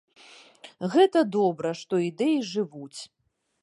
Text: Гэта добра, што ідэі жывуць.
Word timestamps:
Гэта 0.95 1.19
добра, 1.37 1.69
што 1.83 1.93
ідэі 2.09 2.37
жывуць. 2.57 2.99